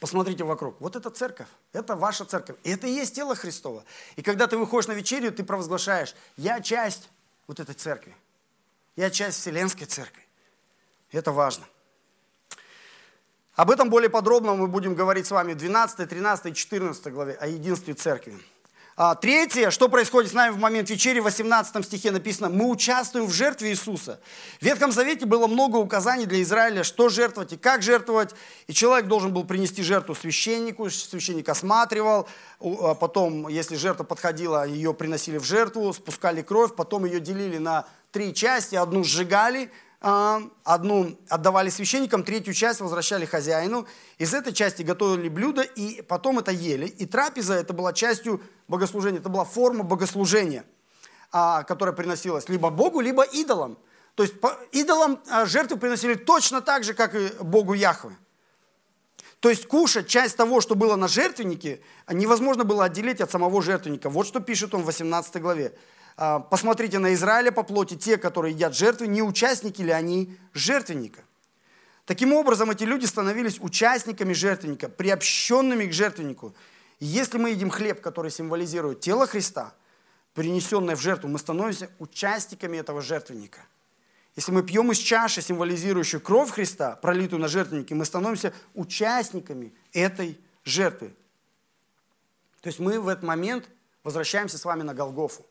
[0.00, 0.80] посмотрите вокруг.
[0.80, 2.56] Вот это церковь, это ваша церковь.
[2.64, 3.84] И это и есть тело Христово.
[4.16, 7.10] И когда ты выходишь на вечерю, ты провозглашаешь, я часть
[7.46, 8.16] вот этой церкви.
[8.96, 10.22] Я часть Вселенской церкви.
[11.12, 11.66] Это важно.
[13.54, 17.34] Об этом более подробно мы будем говорить с вами в 12, 13 и 14 главе
[17.34, 18.40] о единстве церкви.
[19.00, 23.26] А, третье, что происходит с нами в момент вечери, в 18 стихе написано, мы участвуем
[23.26, 24.18] в жертве Иисуса.
[24.60, 28.34] В Ветхом Завете было много указаний для Израиля, что жертвовать и как жертвовать.
[28.66, 32.28] И человек должен был принести жертву священнику, священник осматривал,
[32.58, 37.86] а потом, если жертва подходила, ее приносили в жертву, спускали кровь, потом ее делили на
[38.10, 39.70] три части, одну сжигали,
[40.00, 43.86] одну отдавали священникам, третью часть возвращали хозяину.
[44.18, 46.86] Из этой части готовили блюдо, и потом это ели.
[46.86, 50.64] И трапеза это была частью богослужения, это была форма богослужения,
[51.32, 53.76] а, которая приносилась либо Богу, либо идолам.
[54.14, 54.34] То есть
[54.70, 58.16] идолам а, жертвы приносили точно так же, как и Богу Яхве.
[59.40, 61.80] То есть кушать часть того, что было на жертвеннике,
[62.10, 64.10] невозможно было отделить от самого жертвенника.
[64.10, 65.72] Вот что пишет он в 18 главе.
[66.20, 71.22] А, посмотрите на Израиля по плоти, те, которые едят жертвы, не участники ли они жертвенника?
[72.06, 76.56] Таким образом, эти люди становились участниками жертвенника, приобщенными к жертвеннику.
[76.98, 79.74] И если мы едим хлеб, который символизирует тело Христа,
[80.34, 83.60] принесенное в жертву, мы становимся участниками этого жертвенника.
[84.34, 90.36] Если мы пьем из чаши, символизирующую кровь Христа, пролитую на жертвеннике, мы становимся участниками этой
[90.64, 91.14] жертвы.
[92.60, 93.68] То есть мы в этот момент
[94.02, 95.46] возвращаемся с вами на Голгофу.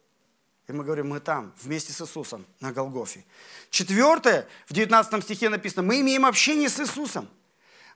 [0.67, 3.23] И мы говорим, мы там, вместе с Иисусом, на Голгофе.
[3.69, 7.29] Четвертое, в 19 стихе написано, мы имеем общение с Иисусом.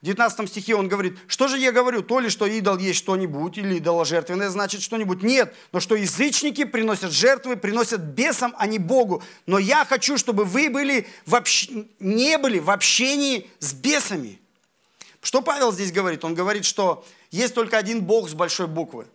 [0.02, 3.58] В 19 стихе он говорит, что же я говорю, то ли, что идол есть что-нибудь,
[3.58, 5.22] или идоложертвенное значит что-нибудь.
[5.22, 9.22] Нет, но что язычники приносят жертвы, приносят бесам, а не Богу.
[9.46, 11.70] Но я хочу, чтобы вы были в общ...
[12.00, 14.40] не были в общении с бесами.
[15.22, 16.24] Что Павел здесь говорит?
[16.24, 19.08] Он говорит, что есть только один Бог с большой буквы.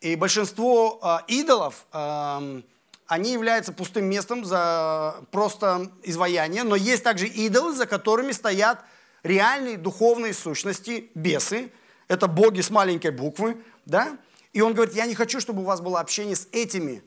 [0.00, 2.62] И большинство э, идолов, э,
[3.06, 8.84] они являются пустым местом за просто изваяние, но есть также идолы, за которыми стоят
[9.22, 11.70] реальные духовные сущности, бесы,
[12.08, 14.18] это боги с маленькой буквы, да?
[14.52, 17.02] И он говорит, я не хочу, чтобы у вас было общение с этими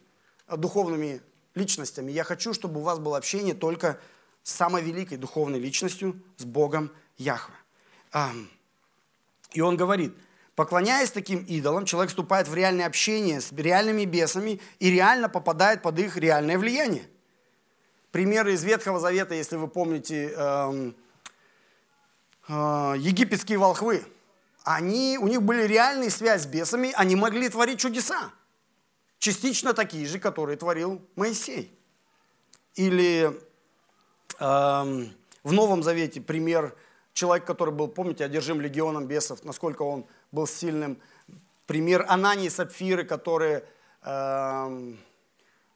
[0.48, 1.22] э, духовными
[1.56, 4.00] личностями, я хочу, чтобы у вас было общение только
[4.44, 7.56] с самой великой духовной личностью, с Богом Яхве.
[9.52, 10.14] И он говорит,
[10.58, 16.00] Поклоняясь таким идолам, человек вступает в реальное общение с реальными бесами и реально попадает под
[16.00, 17.08] их реальное влияние.
[18.10, 20.92] Примеры из Ветхого Завета, если вы помните, э,
[22.48, 22.54] э,
[22.98, 24.04] египетские волхвы.
[24.64, 28.32] Они, у них были реальные связи с бесами, они могли творить чудеса.
[29.20, 31.72] Частично такие же, которые творил Моисей.
[32.74, 33.32] Или
[34.40, 35.06] э,
[35.44, 36.76] в Новом Завете пример
[37.14, 41.00] человек, который был, помните, одержим легионом бесов, насколько он был сильным.
[41.66, 43.64] Пример Анании и Сапфиры, которые
[44.04, 44.94] э,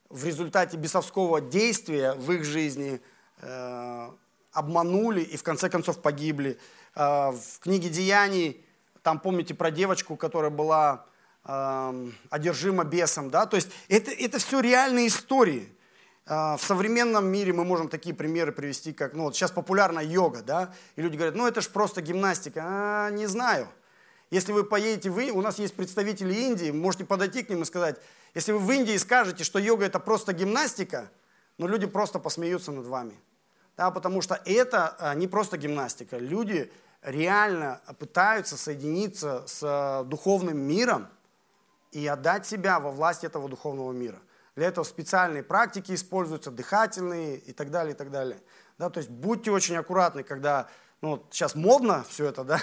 [0.09, 3.01] в результате бесовского действия в их жизни
[3.41, 4.09] э,
[4.51, 6.57] обманули и в конце концов погибли.
[6.95, 8.65] Э, в книге Деяний,
[9.03, 11.05] там помните про девочку, которая была
[11.45, 13.29] э, одержима бесом.
[13.29, 13.45] Да?
[13.45, 15.69] То есть это, это все реальные истории.
[16.25, 20.41] Э, в современном мире мы можем такие примеры привести, как, ну вот сейчас популярна йога,
[20.41, 22.61] да, и люди говорят, ну это же просто гимнастика.
[22.63, 23.67] А, не знаю.
[24.31, 27.65] Если вы поедете в Индию, у нас есть представители Индии, можете подойти к ним и
[27.65, 27.97] сказать,
[28.33, 31.11] если вы в Индии скажете, что йога это просто гимнастика,
[31.57, 33.19] ну люди просто посмеются над вами.
[33.75, 36.17] Да, потому что это а, не просто гимнастика.
[36.17, 36.71] Люди
[37.01, 41.07] реально пытаются соединиться с а, духовным миром
[41.91, 44.19] и отдать себя во власть этого духовного мира.
[44.55, 48.39] Для этого специальные практики используются, дыхательные и так далее, и так далее.
[48.77, 50.69] Да, то есть будьте очень аккуратны, когда
[51.01, 52.61] ну, сейчас модно все это, да,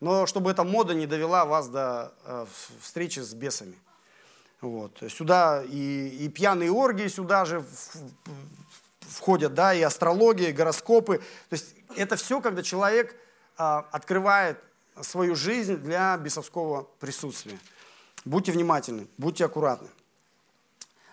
[0.00, 2.46] но чтобы эта мода не довела вас до э,
[2.80, 3.76] встречи с бесами.
[4.60, 5.02] Вот.
[5.08, 7.64] Сюда и, и пьяные оргии сюда же
[9.00, 11.18] входят, да, и астрология, и гороскопы.
[11.18, 13.14] То есть это все, когда человек
[13.58, 14.62] э, открывает
[15.00, 17.58] свою жизнь для бесовского присутствия.
[18.24, 19.88] Будьте внимательны, будьте аккуратны.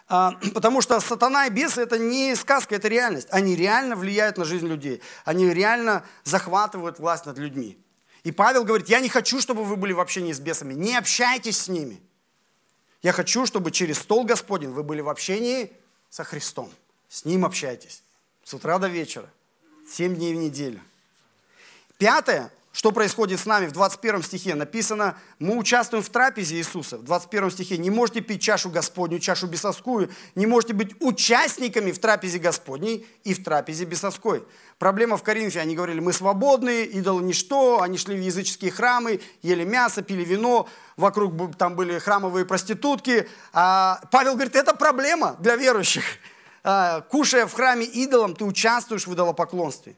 [0.07, 3.27] А, потому что сатана и бесы это не сказка, это реальность.
[3.31, 5.01] Они реально влияют на жизнь людей.
[5.25, 7.77] Они реально захватывают власть над людьми.
[8.23, 10.73] И Павел говорит, я не хочу, чтобы вы были в общении с бесами.
[10.73, 12.01] Не общайтесь с ними.
[13.01, 15.71] Я хочу, чтобы через стол Господень вы были в общении
[16.09, 16.71] со Христом.
[17.09, 18.01] С Ним общайтесь.
[18.43, 19.29] С утра до вечера.
[19.87, 20.81] Семь дней в неделю.
[21.97, 24.55] Пятое, что происходит с нами в 21 стихе?
[24.55, 26.97] Написано, мы участвуем в трапезе Иисуса.
[26.97, 31.99] В 21 стихе не можете пить чашу Господню, чашу бесовскую, не можете быть участниками в
[31.99, 34.43] трапезе Господней и в трапезе бесовской.
[34.79, 39.63] Проблема в Коринфе, они говорили, мы свободные, идолы ничто, они шли в языческие храмы, ели
[39.63, 40.67] мясо, пили вино,
[40.97, 43.29] вокруг там были храмовые проститутки.
[43.53, 46.03] А Павел говорит, это проблема для верующих.
[46.63, 49.95] А, кушая в храме идолом, ты участвуешь в идолопоклонстве.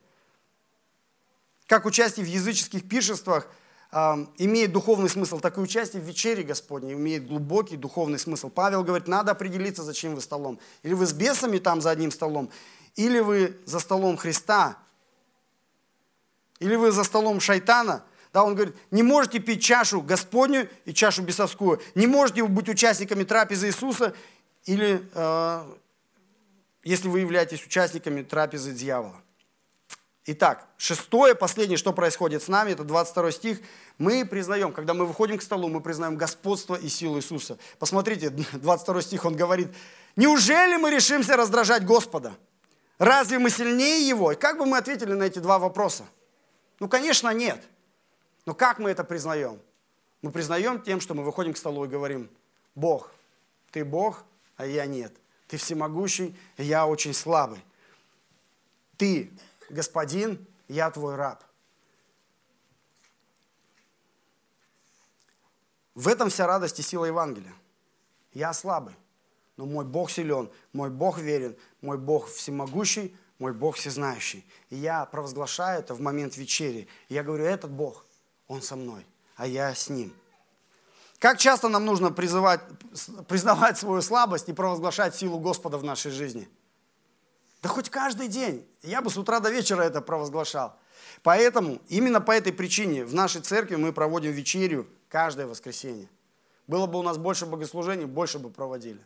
[1.68, 3.48] Как участие в языческих пиршествах
[3.92, 3.98] э,
[4.38, 8.50] имеет духовный смысл, так и участие в вечере Господней имеет глубокий духовный смысл.
[8.50, 10.60] Павел говорит, надо определиться, зачем вы столом.
[10.84, 12.52] Или вы с бесами там за одним столом,
[12.96, 14.78] или вы за столом Христа,
[16.60, 18.04] или вы за столом шайтана.
[18.32, 23.24] Да, он говорит, не можете пить чашу Господню и чашу бесовскую, не можете быть участниками
[23.24, 24.14] трапезы Иисуса,
[24.66, 25.74] или э,
[26.84, 29.22] если вы являетесь участниками трапезы дьявола.
[30.28, 33.60] Итак, шестое, последнее, что происходит с нами, это 22 стих.
[34.00, 37.60] Мы признаем, когда мы выходим к столу, мы признаем господство и силу Иисуса.
[37.78, 39.68] Посмотрите, 22 стих, он говорит,
[40.16, 42.36] неужели мы решимся раздражать Господа?
[42.98, 44.32] Разве мы сильнее Его?
[44.32, 46.06] И как бы мы ответили на эти два вопроса?
[46.80, 47.62] Ну, конечно, нет.
[48.48, 49.60] Но как мы это признаем?
[50.24, 52.32] Мы признаем тем, что мы выходим к столу и говорим,
[52.74, 53.12] Бог,
[53.70, 54.24] ты Бог,
[54.58, 55.14] а я нет.
[55.48, 57.64] Ты всемогущий, я очень слабый.
[58.98, 59.30] Ты
[59.70, 61.44] господин, я твой раб.
[65.94, 67.54] В этом вся радость и сила Евангелия.
[68.34, 68.96] Я слабый,
[69.56, 74.46] но мой Бог силен, мой Бог верен, мой Бог всемогущий, мой Бог всезнающий.
[74.70, 76.90] И я провозглашаю это в момент вечери.
[77.08, 78.06] Я говорю, этот Бог,
[78.48, 79.06] Он со мной,
[79.38, 80.14] а я с Ним.
[81.20, 82.60] Как часто нам нужно призывать,
[83.30, 86.50] признавать свою слабость и провозглашать силу Господа в нашей жизни–
[87.66, 88.64] да хоть каждый день.
[88.84, 90.78] Я бы с утра до вечера это провозглашал.
[91.24, 96.08] Поэтому, именно по этой причине в нашей церкви мы проводим вечерю каждое воскресенье.
[96.68, 99.04] Было бы у нас больше богослужений, больше бы проводили.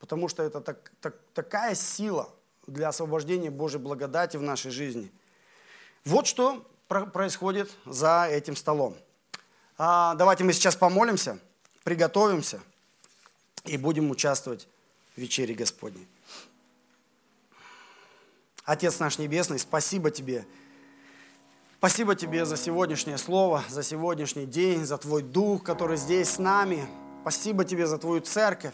[0.00, 2.28] Потому что это так, так, такая сила
[2.66, 5.10] для освобождения Божьей благодати в нашей жизни.
[6.04, 8.98] Вот что происходит за этим столом.
[9.78, 11.38] А, давайте мы сейчас помолимся,
[11.84, 12.60] приготовимся
[13.64, 14.68] и будем участвовать
[15.16, 16.06] в вечере Господней.
[18.64, 20.46] Отец наш Небесный, спасибо Тебе.
[21.78, 26.86] Спасибо Тебе за сегодняшнее слово, за сегодняшний день, за Твой Дух, который здесь с нами.
[27.20, 28.72] Спасибо Тебе за Твою церковь.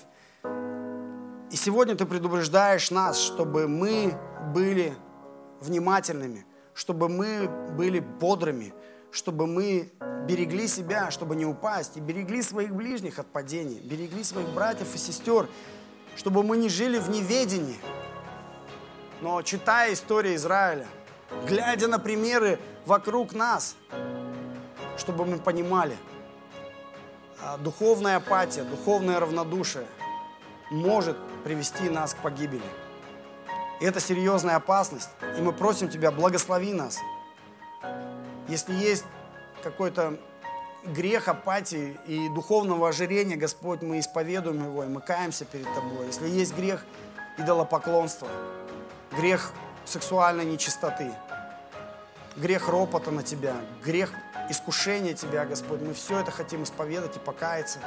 [1.50, 4.16] И сегодня Ты предупреждаешь нас, чтобы мы
[4.54, 4.94] были
[5.60, 8.72] внимательными, чтобы мы были бодрыми,
[9.10, 9.90] чтобы мы
[10.28, 14.98] берегли себя, чтобы не упасть, и берегли своих ближних от падений, берегли своих братьев и
[14.98, 15.48] сестер,
[16.14, 17.78] чтобы мы не жили в неведении,
[19.20, 20.86] но читая историю Израиля,
[21.46, 23.76] глядя на примеры вокруг нас,
[24.96, 25.96] чтобы мы понимали,
[27.42, 29.86] а, духовная апатия, духовное равнодушие
[30.70, 32.62] может привести нас к погибели.
[33.80, 35.08] И это серьезная опасность,
[35.38, 36.98] и мы просим Тебя, благослови нас.
[38.48, 39.04] Если есть
[39.62, 40.18] какой-то
[40.84, 46.06] грех апатии и духовного ожирения, Господь, мы исповедуем его, и мы каемся перед Тобой.
[46.06, 46.84] Если есть грех
[47.38, 48.28] идолопоклонства,
[49.12, 49.52] грех
[49.84, 51.12] сексуальной нечистоты,
[52.36, 54.12] грех ропота на Тебя, грех
[54.48, 55.80] искушения Тебя, Господь.
[55.80, 57.80] Мы все это хотим исповедать и покаяться.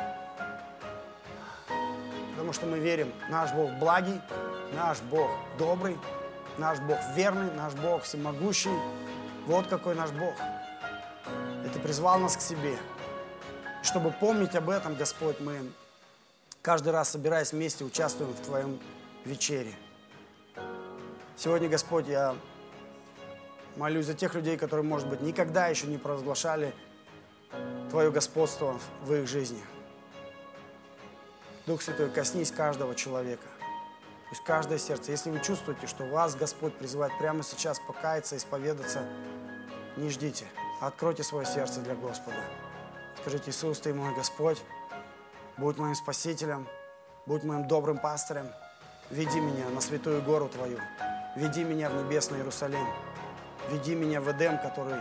[2.31, 4.19] Потому что мы верим, наш Бог благий,
[4.73, 5.97] наш Бог добрый,
[6.57, 8.77] наш Бог верный, наш Бог всемогущий.
[9.45, 10.33] Вот какой наш Бог.
[11.65, 12.77] И Ты призвал нас к себе.
[13.81, 15.69] Чтобы помнить об этом, Господь, мы
[16.61, 18.79] каждый раз, собираясь вместе, участвуем в Твоем
[19.25, 19.73] вечере.
[21.35, 22.35] Сегодня, Господь, я
[23.75, 26.73] молюсь за тех людей, которые, может быть, никогда еще не провозглашали
[27.89, 29.61] Твое господство в их жизни.
[31.65, 33.47] Дух Святой, коснись каждого человека.
[34.29, 39.03] Пусть каждое сердце, если вы чувствуете, что вас Господь призывает прямо сейчас покаяться, исповедаться,
[39.95, 40.45] не ждите,
[40.81, 42.37] откройте свое сердце для Господа.
[43.21, 44.61] Скажите, Иисус, Ты мой Господь,
[45.57, 46.67] будь моим Спасителем,
[47.25, 48.47] будь моим добрым пастырем,
[49.09, 50.79] веди меня на святую гору Твою,
[51.35, 52.87] Веди меня в небесный Иерусалим.
[53.69, 54.99] Веди меня в Эдем, который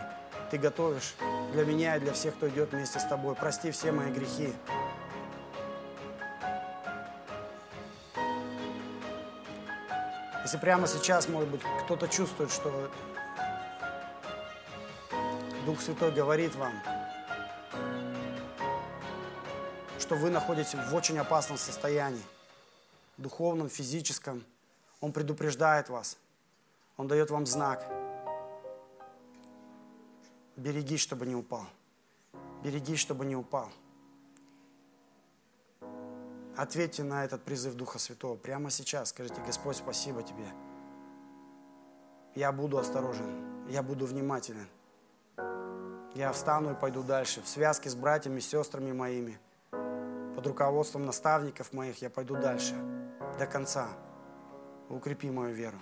[0.50, 1.14] Ты готовишь
[1.52, 3.34] для меня и для всех, кто идет вместе с Тобой.
[3.34, 4.54] Прости все мои грехи.
[10.42, 12.90] Если прямо сейчас, может быть, кто-то чувствует, что
[15.66, 16.72] Дух Святой говорит вам,
[20.00, 22.22] что вы находитесь в очень опасном состоянии,
[23.18, 24.44] духовном, физическом.
[25.02, 26.16] Он предупреждает вас.
[26.96, 27.84] Он дает вам знак.
[30.56, 31.66] Берегись, чтобы не упал.
[32.62, 33.68] Берегись, чтобы не упал.
[36.56, 39.08] Ответьте на этот призыв Духа Святого прямо сейчас.
[39.08, 40.46] Скажите, Господь, спасибо Тебе.
[42.34, 44.68] Я буду осторожен, я буду внимателен.
[46.14, 47.42] Я встану и пойду дальше.
[47.42, 49.40] В связке с братьями, сестрами моими,
[49.70, 52.74] под руководством наставников моих я пойду дальше,
[53.38, 53.88] до конца.
[54.88, 55.78] Укрепи мою веру.